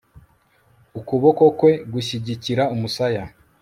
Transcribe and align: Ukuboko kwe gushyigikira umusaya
Ukuboko 0.99 1.43
kwe 1.59 1.73
gushyigikira 1.91 2.63
umusaya 2.75 3.23